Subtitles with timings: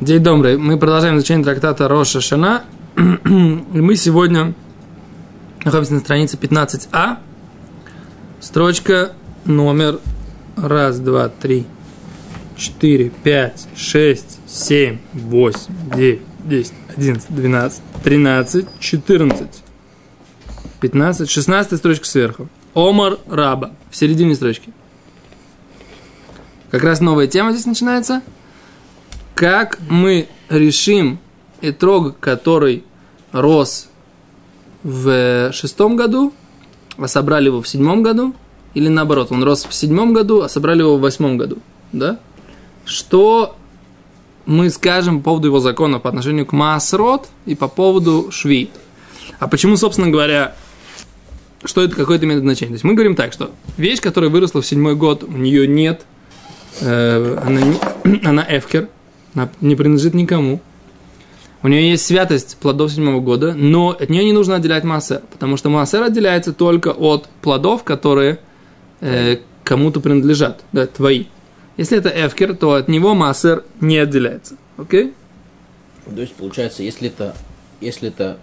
[0.00, 0.56] День добрый.
[0.56, 2.64] Мы продолжаем изучение трактата Роша Шана.
[2.96, 4.54] И мы сегодня
[5.62, 7.18] находимся на странице 15а.
[8.40, 9.12] Строчка
[9.44, 10.00] номер
[10.56, 11.66] раз, два, три,
[12.56, 19.62] четыре, пять, шесть, семь, восемь, девять, десять, одиннадцать, двенадцать, тринадцать, четырнадцать,
[20.80, 22.48] пятнадцать, шестнадцатая строчка сверху.
[22.72, 23.72] Омар Раба.
[23.90, 24.72] В середине строчки.
[26.70, 28.22] Как раз новая тема здесь начинается–
[29.40, 31.18] как мы решим
[31.62, 32.84] итрог, который
[33.32, 33.88] рос
[34.82, 36.34] в шестом году,
[36.98, 38.34] а собрали его в седьмом году,
[38.74, 41.56] или наоборот, он рос в седьмом году, а собрали его в восьмом году,
[41.90, 42.18] да?
[42.84, 43.56] Что
[44.44, 48.68] мы скажем по поводу его закона по отношению к Маасрот и по поводу Шви.
[49.38, 50.54] А почему, собственно говоря,
[51.64, 52.72] что это какое-то имеет значение?
[52.72, 56.02] То есть мы говорим так, что вещь, которая выросла в седьмой год, у нее нет,
[56.82, 57.62] э, она,
[58.28, 58.90] она эфкер,
[59.34, 60.60] она не принадлежит никому.
[61.62, 65.56] У нее есть святость плодов седьмого года, но от нее не нужно отделять массер, потому
[65.58, 68.38] что массер отделяется только от плодов, которые
[69.00, 71.26] э, кому-то принадлежат, да, твои.
[71.76, 74.56] Если это эфкер, то от него массер не отделяется.
[74.78, 75.12] Окей?
[76.06, 77.34] То есть, получается, если это,
[77.80, 78.38] если это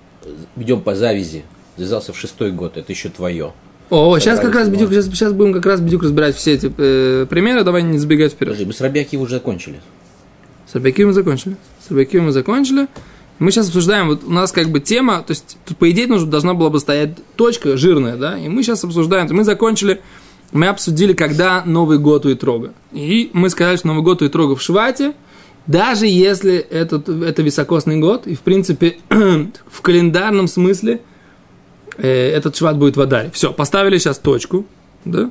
[0.56, 1.44] идем по завязи,
[1.76, 3.54] завязался в шестой год, это еще твое.
[3.90, 7.26] О, сейчас как раз бедюк, сейчас, сейчас будем как раз бедюк разбирать все эти э,
[7.30, 8.54] примеры, давай не забегать вперед.
[8.54, 9.82] Подожди, мы с Рабиаки уже закончили.
[10.70, 11.56] С Рабиакивом мы закончили.
[11.86, 12.88] С Рабиакивом мы закончили.
[13.40, 16.28] Мы сейчас обсуждаем, вот у нас как бы тема, то есть тут по идее нужно,
[16.28, 20.02] должна была бы стоять точка жирная, да, и мы сейчас обсуждаем, мы закончили,
[20.52, 22.74] мы обсудили, когда Новый год у Итрога.
[22.92, 25.14] И мы сказали, что Новый год у Итрога в Швате,
[25.68, 31.02] даже если этот, это високосный год, и в принципе в календарном смысле
[31.98, 33.30] э, этот шват будет в Адаре.
[33.34, 34.66] Все, поставили сейчас точку,
[35.06, 35.30] да,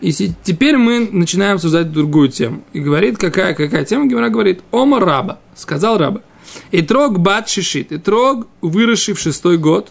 [0.00, 2.62] и теперь мы начинаем обсуждать другую тему.
[2.72, 4.06] И говорит, какая, какая тема?
[4.06, 6.20] Гимара говорит, Ома раба, сказал раба.
[6.70, 9.90] И трог бат шишит, и трог, выросший в шестой год,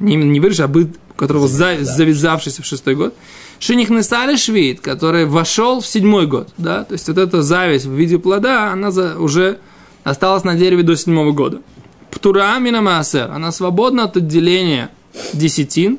[0.00, 3.14] не, не выросший, а быт, которого за, завязавшийся в шестой год,
[3.58, 7.92] Шиних Несали Швид, который вошел в седьмой год, да, то есть вот эта зависть в
[7.92, 9.58] виде плода, она за, уже
[10.02, 11.60] осталась на дереве до седьмого года.
[12.10, 14.90] Птура Минамасер, она свободна от отделения
[15.32, 15.98] десятин,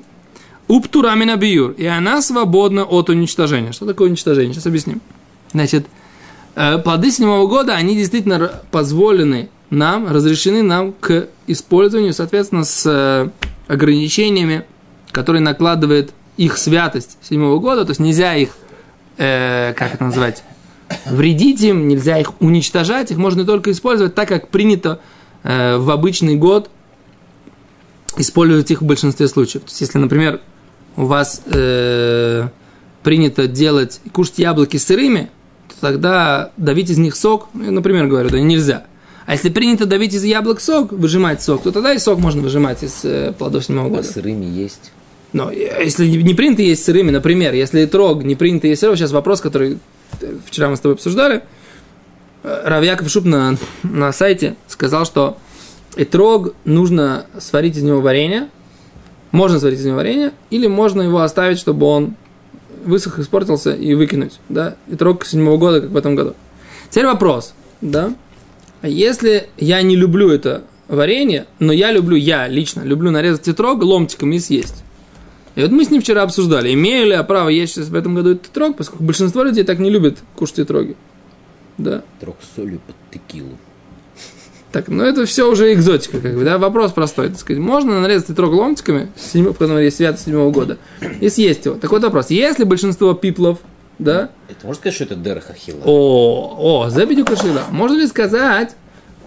[0.67, 1.71] Уптурамина биюр.
[1.71, 3.71] И она свободна от уничтожения.
[3.71, 4.53] Что такое уничтожение?
[4.53, 5.01] Сейчас объясним.
[5.51, 5.85] Значит,
[6.55, 13.29] э, плоды седьмого года, они действительно позволены нам, разрешены нам к использованию, соответственно, с э,
[13.67, 14.65] ограничениями,
[15.11, 17.85] которые накладывает их святость седьмого года.
[17.85, 18.49] То есть нельзя их,
[19.17, 20.43] э, как это называть,
[21.05, 24.99] вредить им, нельзя их уничтожать, их можно только использовать так, как принято
[25.43, 26.69] э, в обычный год
[28.17, 29.63] использовать их в большинстве случаев.
[29.63, 30.41] То есть, если, например,
[30.97, 32.47] у вас э,
[33.03, 35.29] принято делать, кушать яблоки сырыми,
[35.67, 38.85] то тогда давить из них сок, например, говорю, да, нельзя.
[39.25, 42.83] А если принято давить из яблок сок, выжимать сок, то тогда и сок можно выжимать
[42.83, 44.01] из э, плодов седьмого года.
[44.01, 44.91] А сырыми есть.
[45.33, 49.41] Но если не принято есть сырыми, например, если трог не принято есть сырым, сейчас вопрос,
[49.41, 49.79] который
[50.21, 51.43] э, вчера мы с тобой обсуждали,
[52.43, 55.37] э, Равьяков Шуб на, на сайте сказал, что
[55.95, 58.49] этрог нужно сварить из него варенье,
[59.31, 62.15] можно сварить из него варенье, или можно его оставить, чтобы он
[62.85, 64.39] высох, испортился и выкинуть.
[64.49, 64.75] Да?
[64.87, 66.35] И трог седьмого года, как в этом году.
[66.89, 67.53] Теперь вопрос.
[67.81, 68.13] Да?
[68.81, 73.83] А если я не люблю это варенье, но я люблю, я лично люблю нарезать тетрог
[73.83, 74.83] ломтиком и съесть.
[75.55, 78.13] И вот мы с ним вчера обсуждали, имею ли я право есть сейчас в этом
[78.13, 80.95] году этот тетрог, поскольку большинство людей так не любят кушать тетроги.
[81.77, 82.03] Да.
[82.19, 83.57] Трог с солью под текилу.
[84.75, 88.31] Так, ну это все уже экзотика, как бы, да, вопрос простой, так сказать, можно нарезать
[88.31, 90.77] итрог ломтиками, в котором есть свято седьмого года,
[91.21, 91.75] и съесть его.
[91.75, 93.59] Так вот вопрос, если большинство пиплов,
[93.99, 94.31] да?
[94.49, 95.79] Это можно сказать, что это дерах ахила?
[95.85, 97.61] О, о, забедю кашила.
[97.71, 98.75] Можно ли сказать,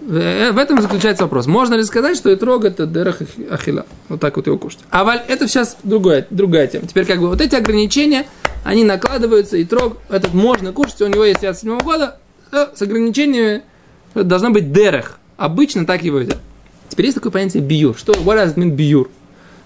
[0.07, 3.17] э, в этом заключается вопрос, можно ли сказать, что итрог это дерах
[3.49, 4.81] ахила, вот так вот его кушать.
[4.91, 6.85] А валь, это сейчас другая, другая тема.
[6.85, 8.27] Теперь как бы вот эти ограничения,
[8.63, 12.19] они накладываются, и трог этот можно кушать, у него есть свято седьмого года,
[12.51, 13.63] э, с ограничениями
[14.13, 16.37] должна быть дерех, Обычно так его едят.
[16.89, 17.97] Теперь есть такое понятие биюр.
[17.97, 19.09] Что, what does it mean биюр?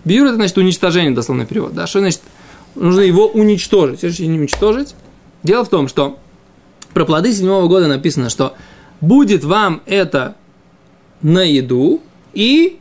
[0.05, 1.73] Биюр это значит уничтожение, дословный перевод.
[1.73, 1.87] Да?
[1.87, 2.21] Что значит?
[2.75, 3.97] Нужно его уничтожить.
[3.97, 4.95] Что значит уничтожить?
[5.41, 6.19] Дело в том, что
[6.93, 8.55] про плоды седьмого года написано, что
[9.01, 10.35] будет вам это
[11.23, 12.03] на еду
[12.35, 12.77] и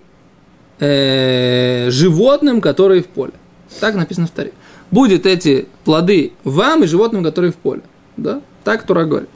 [0.78, 3.32] э, животным, которые в поле.
[3.80, 4.52] Так написано в Таре.
[4.90, 7.80] Будет эти плоды вам и животным, которые в поле.
[8.18, 8.42] Да?
[8.64, 9.30] Так Тура говорит.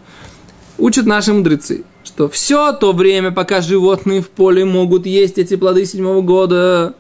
[0.77, 5.85] Учат наши мудрецы что все то время, пока животные в поле могут есть эти плоды
[5.85, 6.95] седьмого года,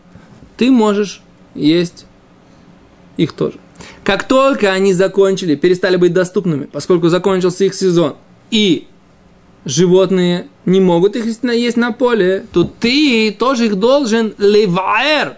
[0.57, 1.23] ты можешь
[1.55, 2.07] есть
[3.17, 3.59] их тоже.
[4.05, 8.17] Как только они закончили, перестали быть доступными, поскольку закончился их сезон,
[8.51, 8.87] и
[9.65, 15.37] животные не могут их есть на поле, то ты тоже их должен леваэр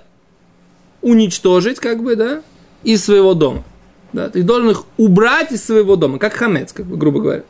[1.02, 2.42] уничтожить, как бы, да,
[2.84, 3.64] из своего дома.
[4.12, 7.42] Да, ты должен их убрать из своего дома, как хамец, как бы, грубо говоря.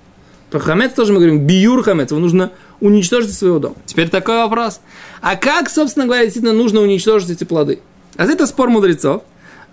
[0.50, 3.76] Про хамец тоже мы говорим, биюр хамец, его нужно уничтожить из своего дома.
[3.84, 4.80] Теперь такой вопрос.
[5.20, 7.80] А как, собственно говоря, действительно нужно уничтожить эти плоды?
[8.16, 9.22] А это спор мудрецов.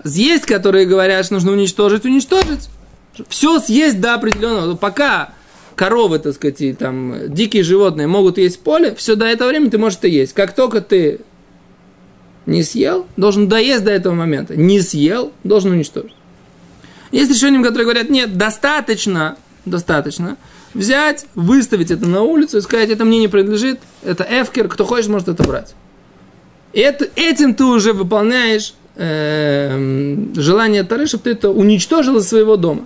[0.03, 2.69] Есть, которые говорят, что нужно уничтожить, уничтожить.
[3.29, 4.75] Все съесть до определенного.
[4.75, 5.33] Пока
[5.75, 9.77] коровы, так сказать, и там дикие животные могут есть поле, все до этого времени ты
[9.77, 10.33] можешь это есть.
[10.33, 11.21] Как только ты
[12.45, 14.55] не съел, должен доесть до этого момента.
[14.55, 16.15] Не съел, должен уничтожить.
[17.11, 20.37] Есть решения, которые говорят, нет, достаточно, достаточно
[20.75, 25.09] взять, выставить это на улицу и сказать, это мне не принадлежит, это эфкер, кто хочет,
[25.09, 25.73] может это брать.
[26.73, 32.57] И это, этим ты уже выполняешь э, желание Тары, чтобы ты это уничтожил из своего
[32.57, 32.85] дома.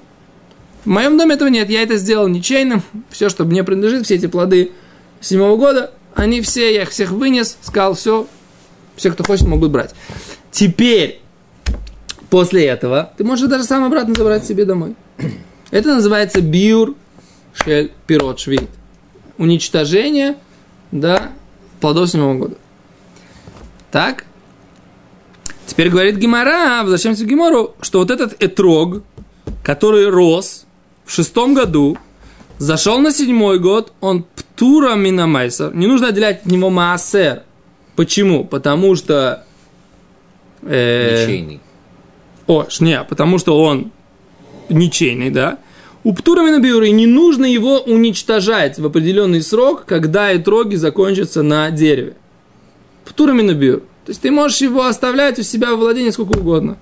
[0.86, 4.28] В моем доме этого нет, я это сделал ничейным, все, что мне принадлежит, все эти
[4.28, 4.72] плоды
[5.20, 8.28] седьмого года, они все, я их всех вынес, сказал, все,
[8.96, 9.96] все, кто хочет, могут брать.
[10.52, 11.22] Теперь,
[12.30, 14.96] после этого, ты можешь даже сам обратно забрать себе домой.
[15.72, 16.96] Это называется биур
[17.64, 18.70] шель пирот швид.
[19.38, 20.36] Уничтожение,
[20.92, 21.32] да,
[21.80, 22.56] плодов седьмого года.
[23.92, 24.26] Так?
[25.66, 29.04] Теперь говорит Гимара, возвращаемся к Гимору, что вот этот этрог,
[29.64, 30.66] который рос
[31.06, 31.98] в шестом году,
[32.58, 35.74] зашел на седьмой год, он птура минамайсер.
[35.76, 37.44] Не нужно отделять от него маасер.
[37.96, 38.44] Почему?
[38.46, 39.46] Потому что...
[40.64, 41.60] Э, ничейный.
[42.48, 43.92] О, не, потому что он
[44.70, 45.60] ничейный, да?
[46.04, 52.14] У птура биуры не нужно его уничтожать в определенный срок, когда этроги закончатся на дереве.
[53.06, 53.80] Птура биур.
[54.06, 56.78] То есть ты можешь его оставлять у себя в владении сколько угодно.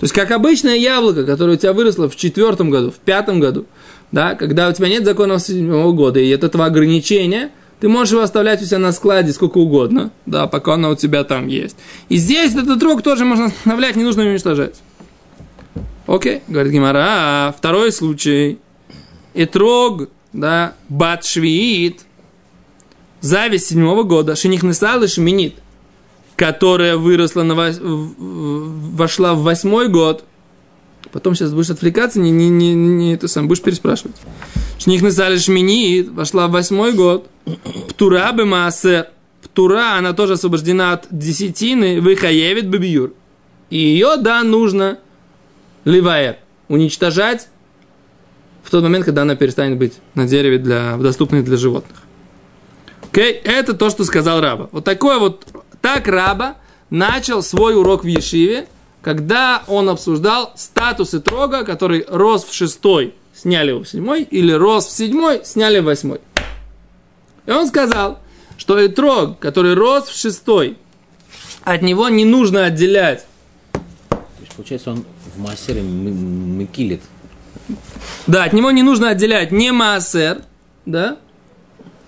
[0.00, 3.66] То есть, как обычное яблоко, которое у тебя выросло в четвертом году, в пятом году,
[4.10, 7.50] да, когда у тебя нет закона седьмого года и от этого ограничения–
[7.84, 11.22] ты можешь его оставлять у себя на складе сколько угодно, да, пока оно у тебя
[11.22, 11.76] там есть.
[12.08, 14.76] И здесь этот рог тоже можно оставлять, не нужно его уничтожать.
[16.06, 17.06] Окей, говорит Гимара.
[17.48, 18.58] А второй случай.
[19.34, 22.04] Этрог, да, батшвиит,
[23.20, 25.54] зависть седьмого года, шиних несал шминит,
[26.36, 27.78] которая выросла на вось...
[27.80, 30.24] вошла в восьмой год.
[31.10, 34.16] Потом сейчас будешь отвлекаться, не, не, не, не это сам, будешь переспрашивать.
[34.78, 37.28] Шних несали шминит, вошла в восьмой год.
[37.88, 38.46] Птура бы.
[39.42, 43.12] Птура, она тоже освобождена от десятины, выхаевит бабиюр.
[43.70, 44.98] И ее, да, нужно
[45.84, 46.38] ливаер,
[46.68, 47.48] уничтожать
[48.62, 52.02] в тот момент, когда она перестанет быть на дереве, для, доступной для животных.
[53.10, 53.40] Окей, okay?
[53.44, 54.68] это то, что сказал Раба.
[54.72, 55.46] Вот такой вот,
[55.80, 56.56] так Раба
[56.90, 58.66] начал свой урок в Ешиве,
[59.02, 64.86] когда он обсуждал статусы трога, который рос в шестой, сняли его в седьмой, или рос
[64.86, 66.20] в седьмой, сняли в восьмой.
[67.46, 68.20] И он сказал,
[68.56, 70.78] что этрог, который рос в шестой,
[71.62, 73.26] от него не нужно отделять.
[74.08, 75.04] То есть, получается, он
[75.36, 77.00] в маасере мыкилит.
[78.26, 80.42] Да, от него не нужно отделять не маасер,
[80.86, 81.18] да,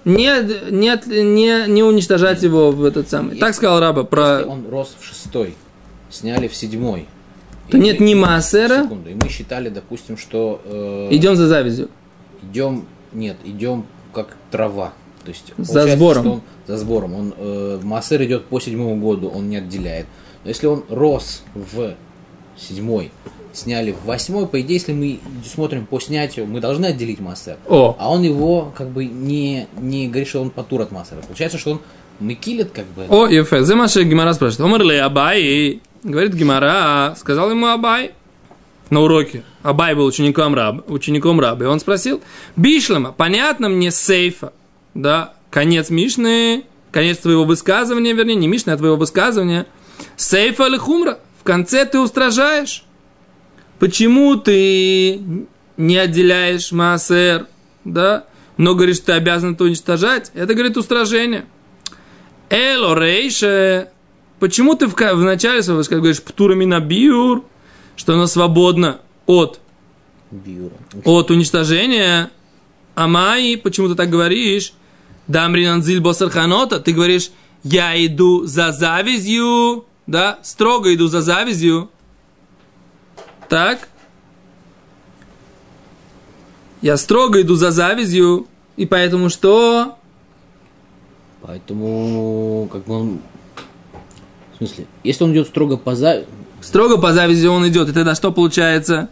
[0.06, 3.30] не, не, не, не уничтожать его в этот самый.
[3.30, 4.38] Если, так сказал Раба про...
[4.38, 5.54] Если он рос в шестой,
[6.10, 7.06] сняли в седьмой.
[7.70, 8.84] То нет ни маасера.
[8.84, 9.10] Секунду.
[9.10, 10.62] И мы считали, допустим, что...
[10.64, 11.88] Э, идем за завязью.
[12.42, 14.92] Идем, нет, идем как трава.
[15.24, 16.26] То есть, за сбором.
[16.26, 17.14] Он, за сбором.
[17.14, 20.06] Он, э, массер идет по седьмому году, он не отделяет.
[20.44, 21.94] Но если он рос в
[22.56, 23.10] седьмой,
[23.52, 27.56] сняли в восьмой, по идее, если мы смотрим по снятию, мы должны отделить массер.
[27.68, 27.96] О.
[27.98, 31.20] А он его как бы не, не говорит, что он потур от массера.
[31.22, 31.80] Получается, что он
[32.20, 33.06] мыкилит как бы.
[33.08, 34.66] О, Ефе, за Маша Гимара спрашивает.
[34.66, 35.80] Омар ли Абай?
[36.02, 38.12] Говорит Гимара, сказал ему Абай
[38.90, 39.42] на уроке.
[39.62, 41.64] Абай был учеником раб, учеником раба.
[41.64, 42.22] И он спросил,
[42.54, 44.52] Бишлама, понятно мне сейфа,
[44.94, 49.66] да, конец Мишны, конец твоего высказывания, вернее, не Мишны, а твоего высказывания.
[50.16, 51.18] Сейфа или хумра.
[51.46, 52.82] В конце ты устражаешь.
[53.78, 55.20] Почему ты
[55.76, 57.46] не отделяешь маасер,
[57.84, 58.24] да,
[58.56, 60.32] но говоришь, ты обязан это уничтожать?
[60.34, 61.46] Это, говорит, устражение.
[62.50, 63.90] Эло рейше.
[64.40, 67.44] Почему ты в, в начале своего говоришь птурами на биур,
[67.94, 69.60] что она свободна от,
[70.32, 70.74] Биура.
[71.04, 72.32] от уничтожения?
[72.96, 74.72] Амай, почему ты так говоришь?
[75.28, 77.30] Дамрин Анзиль Босарханота, ты говоришь,
[77.62, 81.90] я иду за завязью, да, строго иду за завязью.
[83.48, 83.88] Так?
[86.82, 88.46] Я строго иду за завязью,
[88.76, 89.96] и поэтому что?
[91.42, 93.20] Поэтому, как бы он...
[94.54, 96.26] В смысле, если он идет строго по завязи...
[96.60, 99.08] Строго по завязи он идет, и тогда что получается?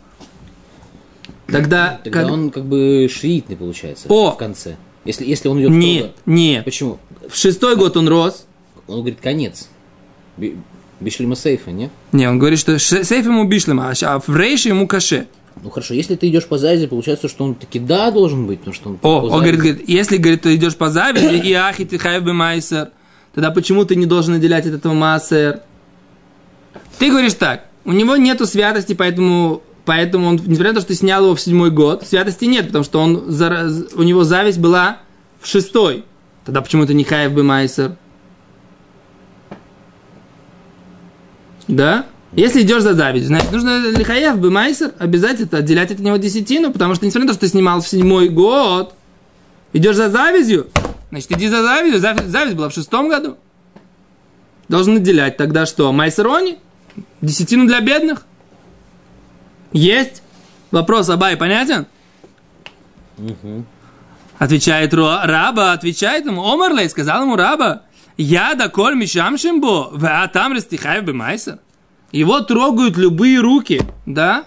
[1.46, 2.00] Тогда...
[2.02, 2.30] Тогда как...
[2.30, 4.32] он как бы шиитный получается О!
[4.32, 4.76] в конце.
[5.04, 6.64] Если, если он идет Нет, строго- нет.
[6.64, 6.98] Почему?
[7.28, 8.46] В шестой год он рос.
[8.86, 9.68] Он говорит, конец.
[11.04, 11.90] Би- Бишлима сейфа, нет?
[12.12, 13.92] Не, он говорит, что сейф ему бишлем, а
[14.26, 15.26] в рейше ему каше.
[15.62, 18.74] Ну хорошо, если ты идешь по завязи, получается, что он таки да должен быть, потому
[18.74, 21.98] что он О, он говорит, говорит, если, говорит, ты идешь по завязи, и ахи ты
[21.98, 22.90] хайбе майсер,
[23.34, 25.60] тогда почему ты не должен отделять от этого массер?
[26.98, 30.94] Ты говоришь так, у него нету святости, поэтому, поэтому он, несмотря на то, что ты
[30.94, 34.98] снял его в седьмой год, святости нет, потому что он, у него зависть была
[35.40, 36.04] в шестой.
[36.44, 37.96] Тогда почему ты не хайб бы майсер?
[41.68, 42.06] Да?
[42.32, 46.94] Если идешь за зависть, значит, нужно лихаев бы майсер обязательно отделять от него десятину, потому
[46.94, 48.94] что, несмотря на то, что ты снимал в седьмой год,
[49.72, 50.68] идешь за завистью,
[51.10, 53.36] значит, иди за завистью, зависть, зависть была в шестом году.
[54.68, 55.92] Должен отделять тогда что?
[55.92, 56.58] Майсерони?
[57.20, 58.26] Десятину для бедных?
[59.72, 60.22] Есть?
[60.72, 61.86] Вопрос Абай понятен?
[64.38, 67.82] Отвечает Ро- раба, отвечает ему, Омарлей, сказал ему раба,
[68.16, 71.58] я да коль мишам шимбо, а там растихаев бы майсер.
[72.12, 74.44] Его трогают любые руки, да?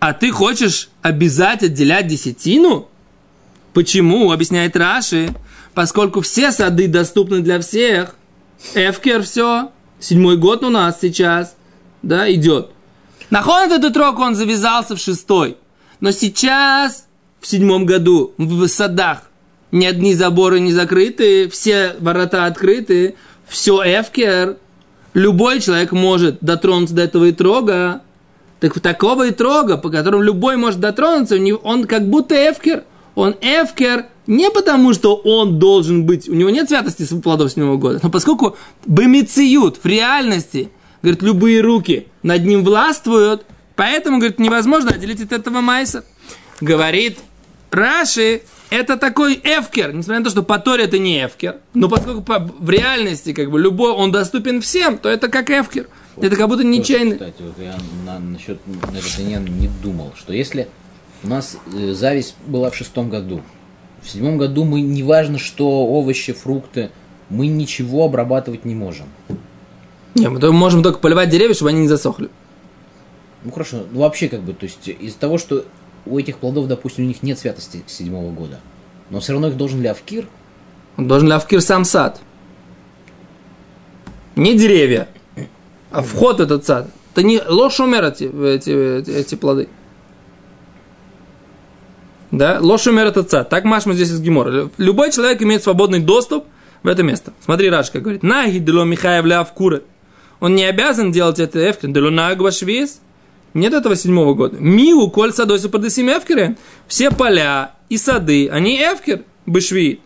[0.00, 2.88] А ты хочешь обязать отделять десятину?
[3.74, 4.32] Почему?
[4.32, 5.34] Объясняет Раши.
[5.74, 8.16] Поскольку все сады доступны для всех.
[8.74, 9.70] Эфкер все.
[10.00, 11.54] Седьмой год у нас сейчас.
[12.02, 12.70] Да, идет.
[13.30, 15.56] Нахон этот трог, он завязался в шестой.
[16.00, 17.06] Но сейчас,
[17.40, 19.30] в седьмом году, в садах,
[19.72, 23.16] ни одни заборы не закрыты, все ворота открыты,
[23.48, 24.58] все эфкер.
[25.14, 28.02] Любой человек может дотронуться до этого итрога.
[28.60, 32.84] Так такого итрога, по которому любой может дотронуться, он как будто эфкер.
[33.14, 37.76] Он эфкер не потому, что он должен быть, у него нет святости с плодов седьмого
[37.76, 40.70] года, но поскольку бемициют в реальности,
[41.02, 46.04] говорит, любые руки над ним властвуют, поэтому, говорит, невозможно отделить от этого майса.
[46.60, 47.18] Говорит
[47.70, 52.22] Раши, это такой эфкер, несмотря на то, что по Торе это не эфкер, но поскольку
[52.22, 55.88] по- в реальности как бы любой, он доступен всем, то это как эфкер.
[56.16, 57.12] Это как будто ничейный.
[57.12, 57.74] Кстати, вот я
[58.04, 60.68] на, насчет на этот иньян не думал, что если
[61.22, 63.42] у нас э, зависть была в шестом году,
[64.02, 66.90] в седьмом году мы, неважно что, овощи, фрукты,
[67.30, 69.06] мы ничего обрабатывать не можем.
[70.14, 72.28] Не, мы можем только поливать деревья, чтобы они не засохли.
[73.44, 75.64] Ну хорошо, ну вообще как бы, то есть из-за того, что
[76.06, 78.60] у этих плодов, допустим, у них нет святости седьмого года,
[79.10, 80.26] но все равно их должен ли Авкир?
[80.96, 82.20] Он должен лавкир сам сад.
[84.36, 85.08] Не деревья,
[85.90, 86.88] а вход в этот сад.
[87.12, 89.68] Это не лошумер эти, эти, эти, эти плоды.
[92.30, 93.50] Да, лошумер этот сад.
[93.50, 94.70] Так Машма здесь из Гемора.
[94.78, 96.46] Любой человек имеет свободный доступ
[96.82, 97.34] в это место.
[97.44, 99.52] Смотри, Рашка говорит, наги дело Михаев ляв
[100.40, 101.92] Он не обязан делать это эфкин.
[101.92, 103.00] Дело нагвашвис.
[103.54, 104.56] Нет этого седьмого года.
[104.58, 106.56] Миу коль садойся под эфкере.
[106.86, 110.00] Все поля и сады, они эфкер, бышви.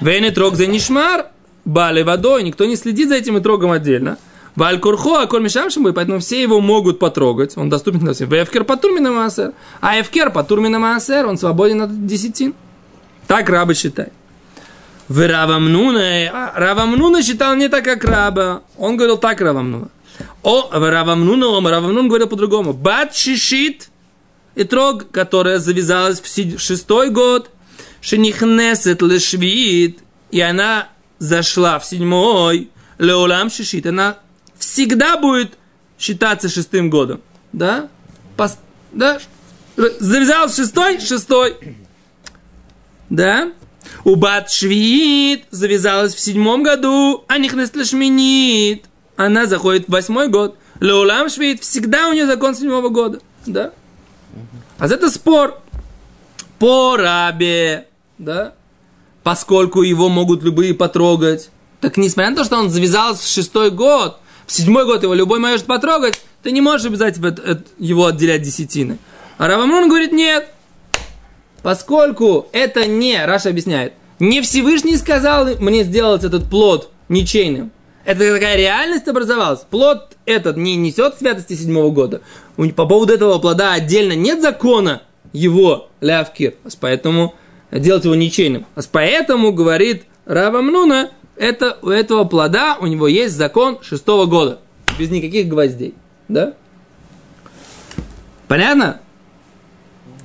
[0.00, 1.26] Вейны трог за нишмар,
[1.64, 4.18] бали водой, никто не следит за этим и трогом отдельно.
[4.56, 8.30] Валь курхо, а коль мишамшим, поэтому все его могут потрогать, он доступен для всех.
[8.32, 12.54] Эфкер по турмина маасер, а эфкер по турмина маасер, он свободен от десятин.
[13.26, 14.12] Так рабы считают.
[15.08, 18.62] В Равамнуна, Равамнуна считал не так, как раба.
[18.78, 19.88] Он говорил так Равамнуна.
[20.42, 22.72] О, Равамнуна, он Равамнун говорил по-другому.
[22.72, 23.88] Бат шишит,
[24.54, 27.50] и трог, которая завязалась в шестой год,
[28.00, 29.98] шенихнесет лешвит,
[30.30, 34.18] и она зашла в седьмой, леолам шишит, она
[34.58, 35.58] всегда будет
[35.98, 37.20] считаться шестым годом.
[37.52, 37.88] Да?
[38.36, 38.58] Пос-
[38.92, 39.18] да?
[39.76, 41.56] Завязалась в шестой, шестой.
[43.10, 43.52] Да?
[44.04, 48.84] У Бат Швиит завязалась в седьмом году, а Нихнес Лешминит.
[49.16, 50.56] Она заходит в восьмой год.
[50.80, 53.20] Леулам Швиит всегда у нее закон седьмого года.
[53.46, 53.72] Да?
[54.78, 55.60] А это спор
[56.58, 58.54] по рабе, да?
[59.22, 61.50] Поскольку его могут любые потрогать.
[61.80, 65.38] Так несмотря на то, что он завязался в шестой год, в седьмой год его любой
[65.38, 68.98] может потрогать, ты не можешь обязательно его отделять десятины.
[69.38, 70.48] А Равамун говорит, нет,
[71.64, 77.72] Поскольку это не, Раша объясняет, не Всевышний сказал мне сделать этот плод ничейным.
[78.04, 79.60] Это такая реальность образовалась.
[79.60, 82.20] Плод этот не несет святости седьмого года.
[82.56, 86.54] По поводу этого плода отдельно нет закона его лявкир.
[86.80, 87.34] Поэтому
[87.70, 88.66] делать его ничейным.
[88.92, 94.60] Поэтому, говорит Рава Мнуна, это, у этого плода у него есть закон шестого года.
[94.98, 95.94] Без никаких гвоздей.
[96.28, 96.54] Да?
[98.48, 99.00] Понятно?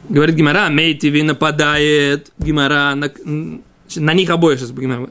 [0.09, 3.11] Говорит Гимара, Мейтиви нападает, Гимара на,
[3.95, 5.09] на них обоих сейчас Гимара.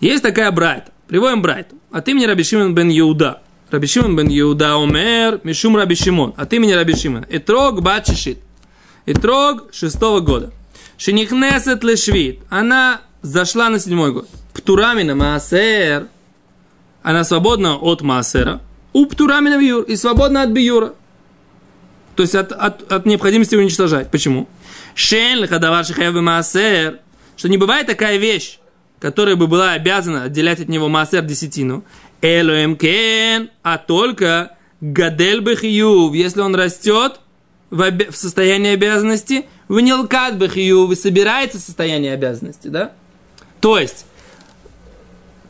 [0.00, 1.76] Есть такая брайта, приводим брайту.
[1.90, 3.42] От имени Раби Шимон бен Иуда.
[3.70, 6.34] Раби Шимон бен Иуда умер, Мишум Раби Шимон.
[6.36, 7.24] От имени Раби Шимон.
[7.28, 8.38] Итрог бачишит.
[9.06, 10.52] Итрог шестого года.
[10.96, 12.40] Шинихнесет лешвит.
[12.48, 14.28] Она зашла на седьмой год.
[14.52, 16.08] Птурамина маасер.
[17.02, 18.60] Она свободна от маасера.
[18.92, 19.82] У птурамина биюр.
[19.82, 20.94] И свободна от биюра.
[22.16, 24.10] То есть от, от, от необходимости уничтожать.
[24.10, 24.48] Почему?
[24.94, 27.00] Шен лихадавар шихаев маасер.
[27.36, 28.58] Что не бывает такая вещь,
[29.04, 31.84] которая бы была обязана отделять от него маасер десятину.
[32.22, 37.20] Элоем кен, а только гадель бехиюв, если он растет
[37.68, 42.92] в, обе- в состоянии обязанности, в нилкат бехиюв, и собирается в состоянии обязанности, да?
[43.60, 44.06] То есть,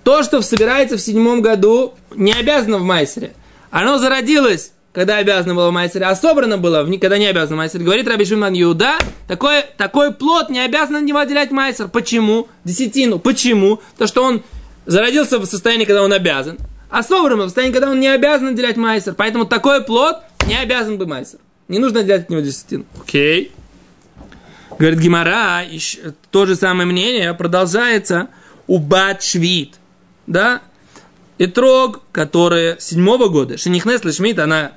[0.03, 3.35] то, что собирается в седьмом году, не обязано в майсере.
[3.71, 7.59] Оно зародилось, когда обязано было в майсере, а собрано было, в, когда не обязано в
[7.59, 7.85] майсере.
[7.85, 8.93] Говорит Раби Шиман Иуда,
[9.27, 11.89] такой, такой плод не обязан от него отделять майсер.
[11.89, 12.47] Почему?
[12.63, 13.19] Десятину.
[13.19, 13.83] Почему?
[13.99, 14.45] То, что он
[14.87, 16.59] зародился в состоянии, когда он обязан,
[16.91, 19.15] а собран в состоянии, когда он не обязан отделять майсер.
[19.15, 21.41] Поэтому такой плод не обязан бы майсер.
[21.67, 22.85] Не нужно отделять от него десятину.
[23.03, 23.51] Окей.
[24.79, 25.63] Говорит Гимара,
[26.31, 28.29] то же самое мнение продолжается
[28.69, 29.75] у Бат Швид.
[30.29, 30.63] Да?
[31.39, 34.73] Итрог, которая седьмого года, Шенихнес Лешмит, она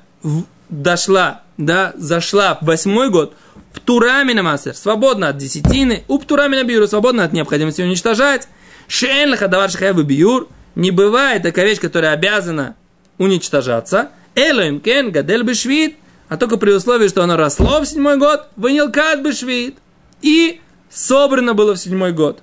[0.68, 3.34] дошла, да, зашла в восьмой год,
[3.72, 8.48] Птурамина Масер, свободна от десятины, у Птурамина Биюра, свободна от необходимости уничтожать,
[8.86, 12.76] Шен Лахадавар Шахаева Биюр, не бывает такая вещь, которая обязана
[13.18, 15.96] уничтожаться, Элоим Кен Гадель Бешвит,
[16.28, 19.76] а только при условии, что оно росло в седьмой год, Ванилкат Бешвит,
[20.22, 20.60] и
[20.90, 22.40] собрано было в седьмой год.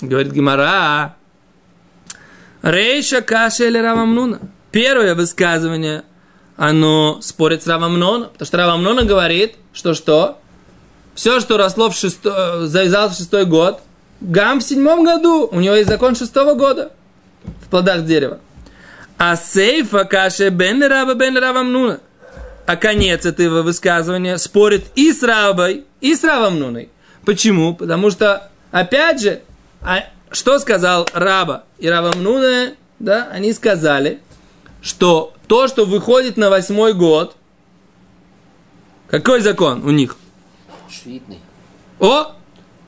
[0.00, 1.16] Говорит Гимара,
[2.62, 4.40] Рейша Каша или Равамнуна.
[4.70, 6.02] Первое высказывание,
[6.56, 10.38] оно спорит с Равамнона, потому что Равамнона говорит, что что?
[11.14, 13.80] Все, что росло в шестой, завязалось в шестой год,
[14.20, 16.92] гам в седьмом году, у него есть закон шестого года
[17.64, 18.40] в плодах дерева.
[19.18, 22.00] А сейфа каше бен раба бен равамнуна.
[22.66, 26.88] А конец этого высказывания спорит и с рабой, и с равамнуной.
[27.24, 27.74] Почему?
[27.74, 29.42] Потому что, опять же,
[29.82, 34.20] а что сказал раба и равамнуна, да, они сказали,
[34.84, 37.34] что то, что выходит на восьмой год,
[39.08, 40.16] какой закон у них?
[40.90, 41.38] Швидный.
[41.98, 42.32] О,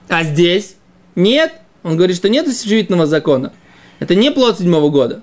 [0.09, 0.77] а здесь
[1.15, 1.55] нет.
[1.83, 3.53] Он говорит, что нет швидного закона.
[3.99, 5.23] Это не плод седьмого года.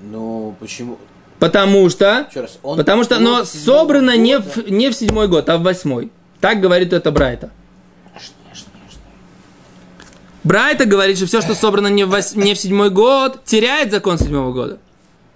[0.00, 0.98] Ну, почему?
[1.40, 5.48] Потому что, Еще раз, он потому что оно собрано не в, не в седьмой год,
[5.48, 6.12] а в восьмой.
[6.40, 7.50] Так говорит это Брайта.
[10.44, 14.18] Брайта говорит, что все, что собрано не в, вось- не в седьмой год, теряет закон
[14.18, 14.78] седьмого года.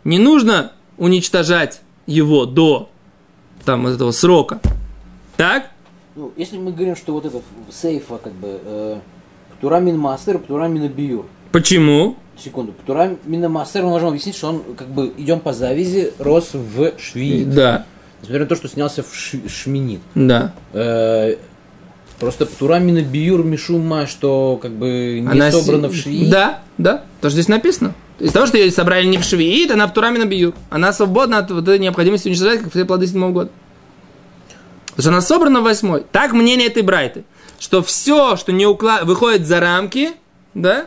[0.04, 2.90] Не нужно уничтожать его до
[3.64, 4.60] там, этого срока.
[5.36, 5.70] Так?
[6.14, 7.40] Ну, если мы говорим, что вот это
[7.72, 8.98] сейфа, как бы, э,
[9.58, 11.26] Птурамин Мастер, Птурамин Биюр.
[11.50, 12.16] Почему?
[12.38, 12.72] Секунду.
[12.72, 17.54] Птурамин Мастер мы можем объяснить, что он, как бы, идем по завязи, рос в Швид.
[17.54, 17.86] Да,
[18.20, 20.00] Несмотря на то, что снялся в Ш- Шминит.
[20.14, 20.52] да.
[20.72, 21.36] Э,
[22.20, 26.30] Просто Птурамина Биюр Мишума, что как бы не Она собрана с- в швии.
[26.30, 26.98] Да, да.
[27.20, 27.92] То, что здесь написано.
[28.20, 30.54] Из того, что ее собрали не в швеит, она в Турамина бьют.
[30.70, 33.50] Она свободна от вот этой необходимости уничтожать, как все плоды седьмого года.
[34.86, 36.04] Потому что она собрана в восьмой.
[36.12, 37.24] Так мнение этой Брайты.
[37.58, 39.00] Что все, что не укла...
[39.02, 40.12] выходит за рамки,
[40.54, 40.86] да,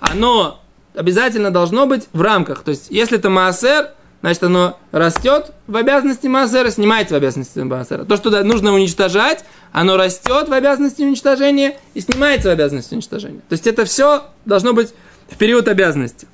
[0.00, 0.60] оно
[0.94, 2.62] обязательно должно быть в рамках.
[2.62, 8.04] То есть, если это Маасер, значит, оно растет в обязанности Маасера, снимается в обязанности Маасера.
[8.04, 13.40] То, что нужно уничтожать, оно растет в обязанности уничтожения и снимается в обязанности уничтожения.
[13.48, 14.92] То есть, это все должно быть
[15.30, 16.26] в период обязанности.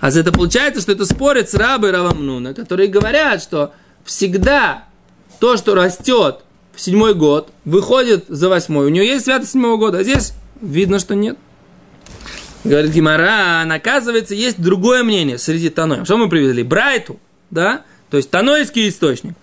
[0.00, 3.72] А это получается, что это спорит с рабой Равамнуна, которые говорят, что
[4.04, 4.84] всегда
[5.40, 6.40] то, что растет
[6.74, 8.86] в седьмой год, выходит за восьмой.
[8.86, 11.38] У нее есть святость седьмого года, а здесь видно, что нет.
[12.64, 16.04] Говорит Гимара, оказывается, есть другое мнение среди Таноем.
[16.04, 16.62] Что мы привели?
[16.62, 17.18] Брайту,
[17.50, 17.82] да?
[18.10, 19.34] То есть Танойский источник.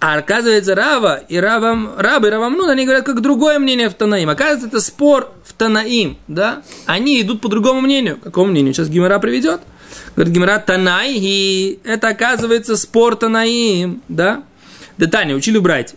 [0.00, 4.30] А оказывается, Рава и Равам, Раба и Равамнун, они говорят, как другое мнение в Танаим.
[4.30, 6.62] Оказывается, это спор в Танаим, да?
[6.86, 8.16] Они идут по другому мнению.
[8.16, 8.74] Какому мнению?
[8.74, 9.60] Сейчас Гимара приведет.
[10.14, 14.44] Говорит Гимара, Танай, и это оказывается спор Танаим, да?
[14.98, 15.96] Детально, учили в Брайте.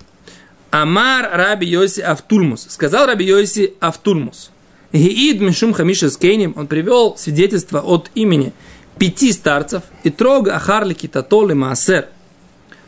[0.72, 2.68] Амар Раби Йоси Автульмус.
[2.70, 4.52] Сказал Раби Йоси Автульмус.
[4.92, 8.54] Гиид Мишум Хамиша Скейним, он привел свидетельство от имени
[8.98, 12.08] пяти старцев, и трог Ахарли Китатол и Маасер,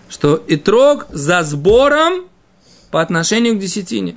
[0.10, 2.28] что Итрог за сбором
[2.92, 4.16] по отношению к десятине.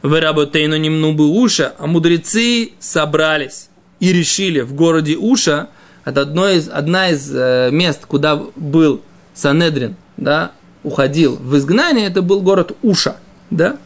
[0.00, 3.68] В Работейну немнубы Уша, а мудрецы собрались
[4.00, 5.68] и решили в городе Уша,
[6.04, 9.02] это одно из, одна из э, мест, куда был
[9.34, 11.36] Санедрин, да, уходил.
[11.36, 13.16] В изгнание, это был город Уша,
[13.50, 13.76] да,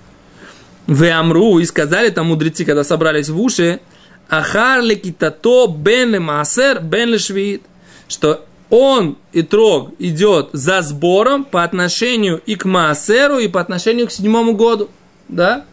[0.86, 3.80] в Амру, и сказали там мудрецы, когда собрались в уши,
[4.28, 7.62] Ахар китато бен ле маасер бен ле швид,
[8.08, 14.08] что он, и трог, идет за сбором по отношению и к маасеру, и по отношению
[14.08, 14.88] к седьмому году,
[15.28, 15.64] да,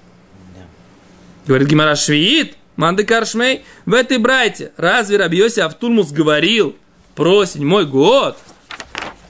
[1.45, 6.75] Говорит Гимара Швиит, Манды Каршмей, в этой брайте, разве Рабьоси Автулмус говорил
[7.15, 8.37] про седьмой год?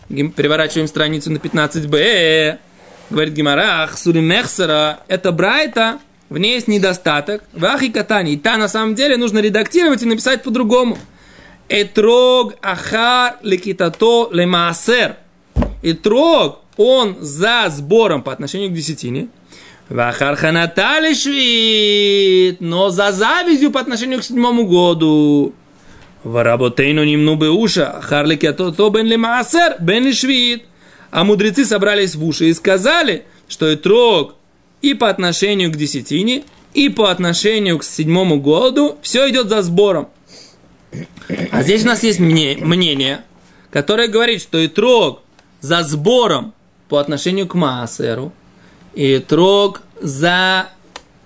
[0.07, 2.59] Переворачиваем страницу на 15б.
[3.09, 7.43] Говорит Гимара, Ахсури Мехсера, это брайта, в ней есть недостаток.
[7.53, 8.33] Вахи катани.
[8.33, 10.97] И та на самом деле нужно редактировать и написать по-другому.
[11.69, 15.17] Этрог ахар лекитато лемаасер.
[15.83, 19.27] Этрог, он за сбором по отношению к десятине.
[19.89, 25.53] Вахар ханатали швид, но за завязью по отношению к седьмому году.
[26.23, 30.63] Ваработейну нимну бы уша, харлики то бен лемаасер, бен швид.
[31.11, 34.35] А мудрецы собрались в уши и сказали, что и трог
[34.81, 36.43] и по отношению к десятине,
[36.73, 40.07] и по отношению к седьмому году все идет за сбором.
[41.51, 43.23] А здесь у нас есть мнение,
[43.69, 45.21] которое говорит, что и трог
[45.61, 46.53] за сбором
[46.89, 48.33] по отношению к Маасеру,
[48.93, 50.69] и трог за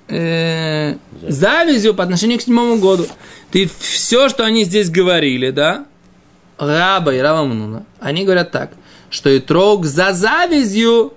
[0.08, 0.96] э,
[1.28, 3.08] завязью по отношению к седьмому году.
[3.52, 5.86] Ты все, что они здесь говорили, да,
[6.58, 8.72] Раба и Рава Мнуна, они говорят так,
[9.10, 11.14] что и трог за завязью,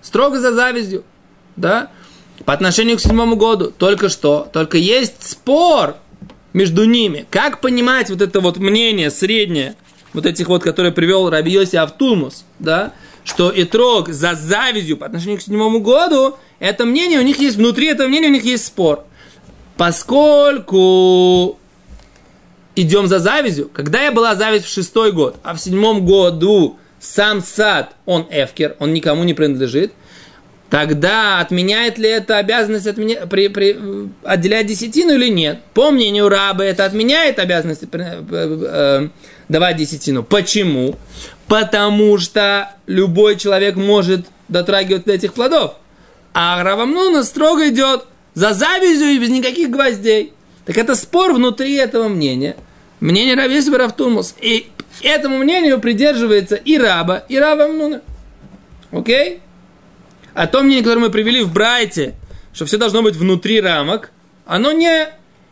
[0.00, 1.04] строго за завязью
[1.56, 1.90] да,
[2.44, 3.72] по отношению к седьмому году.
[3.76, 5.96] Только что, только есть спор
[6.52, 7.26] между ними.
[7.30, 9.74] Как понимать вот это вот мнение среднее,
[10.12, 12.92] вот этих вот, которые привел Раби Йоси Автулмус, да,
[13.24, 17.88] что Итрог за завязью по отношению к седьмому году, это мнение, у них есть, внутри
[17.88, 19.04] этого мнения у них есть спор.
[19.76, 21.58] Поскольку
[22.74, 27.42] идем за завязью, когда я была зависть в шестой год, а в седьмом году сам
[27.42, 29.92] сад, он эфкер, он никому не принадлежит,
[30.72, 33.26] Тогда отменяет ли это обязанность отменя...
[33.26, 33.76] при, при...
[34.24, 35.60] отделять десятину или нет?
[35.74, 39.08] По мнению раба, это отменяет обязанность э, э,
[39.50, 40.22] давать десятину.
[40.22, 40.96] Почему?
[41.48, 45.74] Потому что любой человек может дотрагиваться до этих плодов.
[46.34, 50.32] А Равамнуна строго идет за завязью и без никаких гвоздей.
[50.64, 52.56] Так это спор внутри этого мнения.
[53.00, 54.34] Мнение Рависба Равтумус.
[54.40, 54.68] И
[55.02, 58.02] этому мнению придерживается и раба, и Равамнуна.
[58.90, 59.40] Окей?
[60.34, 62.14] А то мнение, которое мы привели в Брайте,
[62.54, 64.10] что все должно быть внутри рамок,
[64.46, 65.08] оно не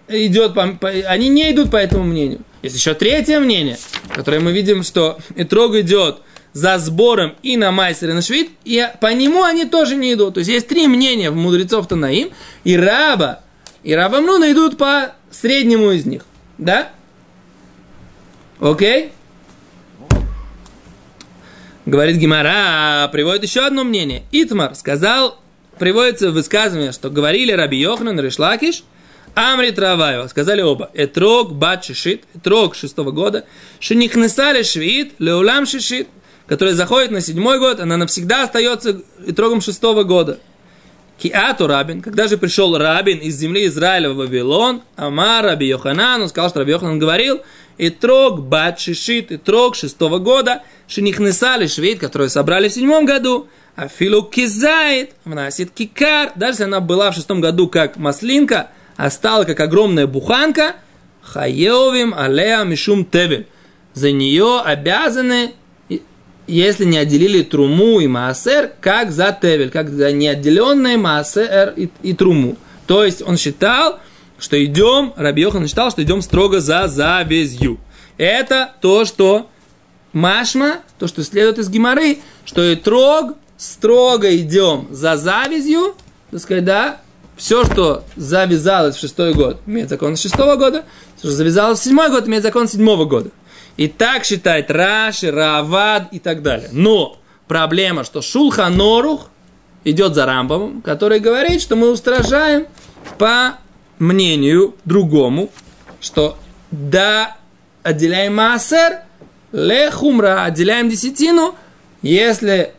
[0.09, 2.40] идет по, по, они не идут по этому мнению.
[2.62, 3.79] Есть еще третье мнение,
[4.14, 6.20] которое мы видим, что Итрог идет
[6.53, 10.35] за сбором и на Майсер, и на Швид, и по нему они тоже не идут.
[10.35, 12.31] То есть есть три мнения в мудрецов Танаим,
[12.64, 13.40] и Раба,
[13.83, 16.27] и Раба Мнуна идут по среднему из них.
[16.59, 16.90] Да?
[18.61, 19.12] Окей?
[21.87, 24.25] Говорит Гимара, приводит еще одно мнение.
[24.33, 25.40] Итмар сказал,
[25.79, 28.85] приводится высказывание, что говорили Раби Йохнан Ришлакиш,
[29.34, 33.44] Амри Траваева, сказали оба, Этрог бат шишит, Этрог шестого года,
[33.78, 36.08] Шинихнесали швид, Леулам шишит,
[36.46, 40.38] который заходит на седьмой год, она навсегда остается Этрогом шестого года.
[41.18, 46.28] Киату Рабин, когда же пришел Рабин из земли Израиля в Вавилон, Амар Раби Йоханан, он
[46.28, 47.42] сказал, что Раби Йоханан говорил,
[47.76, 53.48] и трог бат шишит, и трог шестого года, шинихнесали швейт, которые собрали в седьмом году,
[53.76, 59.08] а филу кизайт, вносит кикар, даже если она была в шестом году как маслинка, а
[59.08, 60.76] стала как огромная буханка,
[61.22, 63.46] хаевим алея мишум тевель.
[63.94, 65.52] За нее обязаны,
[66.46, 72.12] если не отделили труму и маасер, как за тевель, как за неотделенные маасер и, и
[72.12, 72.58] труму.
[72.86, 74.00] То есть он считал,
[74.38, 77.78] что идем, Раби Йохан считал, что идем строго за завязью.
[78.18, 79.48] Это то, что
[80.12, 85.94] Машма, то, что следует из Гимары, что и трог, строго идем за завязью,
[86.30, 87.00] так сказать, да,
[87.40, 90.85] все, что завязалось в шестой год, имеет закон шестого года,
[91.16, 93.31] все, что завязалось в седьмой год, имеет закон седьмого года.
[93.79, 96.68] И так считает Раши, Равад и так далее.
[96.70, 97.16] Но
[97.48, 99.31] проблема, что Шулханорух
[99.85, 102.66] идет за Рамбомом, который говорит, что мы устражаем
[103.16, 103.55] по
[103.98, 105.48] мнению другому,
[105.98, 106.37] что
[106.70, 107.38] да,
[107.83, 108.98] отделяем маасер,
[109.53, 111.55] лехумра, отделяем десятину,
[112.03, 112.74] если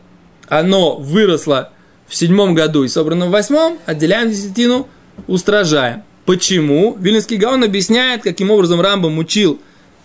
[0.48, 1.72] оно выросло
[2.12, 4.86] в седьмом году и собрано в восьмом, отделяем десятину,
[5.28, 6.02] устражаем.
[6.26, 6.94] Почему?
[7.00, 9.58] Вильнинский Гаон объясняет, каким образом Рамбам учил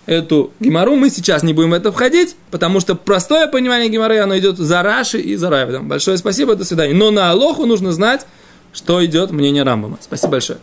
[0.06, 0.96] эту гемору.
[0.96, 4.84] Мы сейчас не будем в это входить, потому что простое понимание геморы, оно идет за
[4.84, 5.89] Раши и за Равидом.
[5.89, 6.93] Большое спасибо, до свидания.
[6.93, 8.26] Но на Алоху нужно знать,
[8.72, 9.98] что идет мнение Рамбама.
[10.00, 10.60] Спасибо большое.